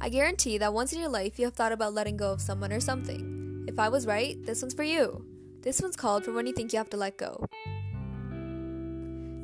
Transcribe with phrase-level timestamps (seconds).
[0.00, 2.72] I guarantee that once in your life you have thought about letting go of someone
[2.72, 3.64] or something.
[3.66, 5.24] If I was right, this one's for you.
[5.62, 7.44] This one's called for when you think you have to let go.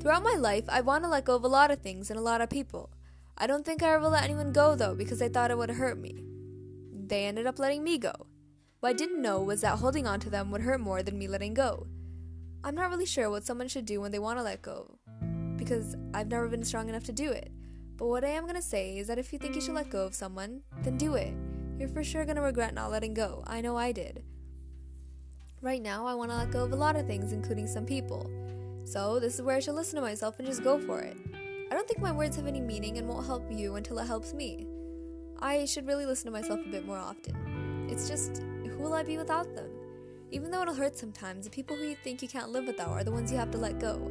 [0.01, 2.23] Throughout my life, I want to let go of a lot of things and a
[2.23, 2.91] lot of people.
[3.37, 5.99] I don't think I ever let anyone go though because I thought it would hurt
[5.99, 6.25] me.
[6.93, 8.13] They ended up letting me go.
[8.79, 11.27] What I didn't know was that holding on to them would hurt more than me
[11.27, 11.89] letting go.
[12.63, 14.99] I'm not really sure what someone should do when they want to let go
[15.57, 17.51] because I've never been strong enough to do it.
[17.97, 20.05] But what I am to say is that if you think you should let go
[20.05, 21.33] of someone, then do it.
[21.79, 23.45] You're for sure to regret not letting go.
[23.47, 24.25] I know I did.
[25.61, 28.31] Right now, I want to let go of a lot of things, including some people.
[28.85, 31.17] So, this is where I should listen to myself and just go for it.
[31.71, 34.35] I don't think my words have any meaning and won't help you until it helps
[34.35, 34.67] me.
[35.41, 37.89] I should really listen to myself a bit more often.
[37.91, 39.71] It's just, who will I be without them?
[40.31, 43.05] Even though it'll hurt sometimes, the people who you think you can't live without are
[43.05, 44.11] the ones you have to let go.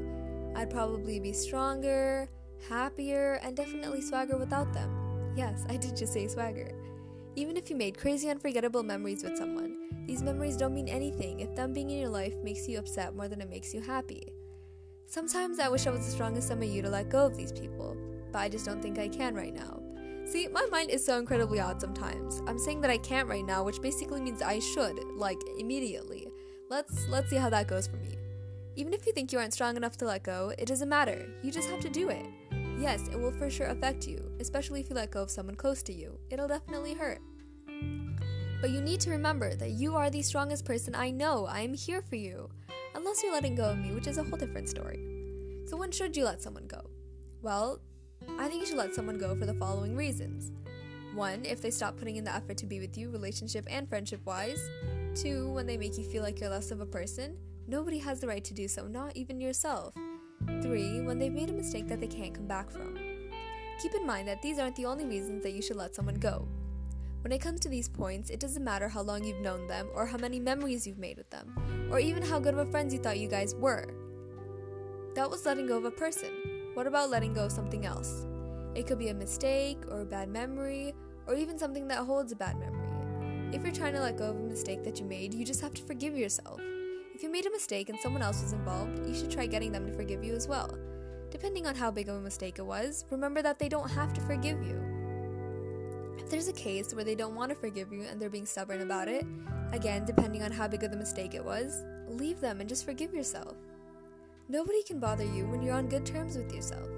[0.55, 2.29] I'd probably be stronger,
[2.63, 4.89] happier, and definitely swagger without them.
[5.35, 6.71] Yes, I did just say swagger.
[7.35, 11.55] Even if you made crazy, unforgettable memories with someone, these memories don't mean anything if
[11.55, 14.33] them being in your life makes you upset more than it makes you happy.
[15.07, 17.35] Sometimes I wish I was as strong as some of you to let go of
[17.35, 17.97] these people,
[18.31, 19.81] but I just don't think I can right now.
[20.25, 22.41] See, my mind is so incredibly odd sometimes.
[22.47, 26.27] I'm saying that I can't right now, which basically means I should, like immediately.
[26.69, 28.17] Let's let's see how that goes for me.
[28.75, 31.29] Even if you think you aren't strong enough to let go, it doesn't matter.
[31.43, 32.25] You just have to do it.
[32.79, 35.83] Yes, it will for sure affect you, especially if you let go of someone close
[35.83, 36.19] to you.
[36.29, 37.19] It'll definitely hurt.
[38.61, 41.45] But you need to remember that you are the strongest person I know.
[41.45, 42.49] I am here for you.
[42.95, 44.99] Unless you're letting go of me, which is a whole different story.
[45.65, 46.81] So, when should you let someone go?
[47.41, 47.79] Well,
[48.39, 50.51] I think you should let someone go for the following reasons.
[51.13, 54.25] One, if they stop putting in the effort to be with you, relationship and friendship
[54.25, 54.69] wise.
[55.15, 57.37] Two, when they make you feel like you're less of a person.
[57.67, 59.93] Nobody has the right to do so, not even yourself.
[60.61, 61.01] 3.
[61.01, 62.97] When they've made a mistake that they can't come back from.
[63.81, 66.47] Keep in mind that these aren't the only reasons that you should let someone go.
[67.21, 70.05] When it comes to these points, it doesn't matter how long you've known them, or
[70.05, 71.55] how many memories you've made with them,
[71.89, 73.85] or even how good of friends you thought you guys were.
[75.15, 76.31] That was letting go of a person.
[76.73, 78.25] What about letting go of something else?
[78.75, 80.93] It could be a mistake, or a bad memory,
[81.27, 83.55] or even something that holds a bad memory.
[83.55, 85.73] If you're trying to let go of a mistake that you made, you just have
[85.75, 86.59] to forgive yourself.
[87.13, 89.85] If you made a mistake and someone else was involved, you should try getting them
[89.85, 90.75] to forgive you as well.
[91.29, 94.21] Depending on how big of a mistake it was, remember that they don't have to
[94.21, 94.81] forgive you.
[96.17, 98.81] If there's a case where they don't want to forgive you and they're being stubborn
[98.81, 99.27] about it,
[99.73, 103.13] again, depending on how big of the mistake it was, leave them and just forgive
[103.13, 103.55] yourself.
[104.49, 106.89] Nobody can bother you when you're on good terms with yourself.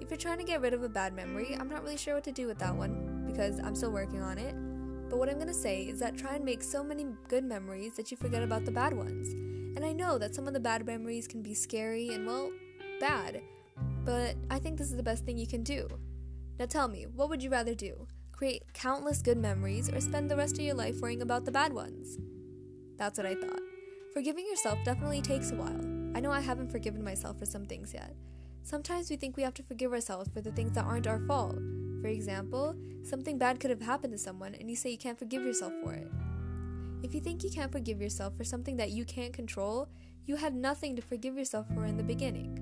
[0.00, 2.24] If you're trying to get rid of a bad memory, I'm not really sure what
[2.24, 4.54] to do with that one because I'm still working on it.
[5.12, 8.10] But what I'm gonna say is that try and make so many good memories that
[8.10, 9.34] you forget about the bad ones.
[9.76, 12.50] And I know that some of the bad memories can be scary and, well,
[12.98, 13.42] bad,
[14.06, 15.86] but I think this is the best thing you can do.
[16.58, 18.06] Now tell me, what would you rather do?
[18.32, 21.74] Create countless good memories or spend the rest of your life worrying about the bad
[21.74, 22.16] ones?
[22.96, 23.60] That's what I thought.
[24.14, 25.84] Forgiving yourself definitely takes a while.
[26.16, 28.16] I know I haven't forgiven myself for some things yet.
[28.62, 31.58] Sometimes we think we have to forgive ourselves for the things that aren't our fault.
[32.02, 32.74] For example,
[33.04, 35.94] something bad could have happened to someone and you say you can't forgive yourself for
[35.94, 36.10] it.
[37.02, 39.88] If you think you can't forgive yourself for something that you can't control,
[40.26, 42.58] you had nothing to forgive yourself for in the beginning.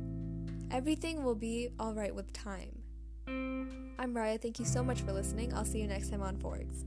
[0.70, 2.82] Everything will be alright with time.
[3.26, 5.52] I'm Raya, thank you so much for listening.
[5.54, 6.84] I'll see you next time on Forex.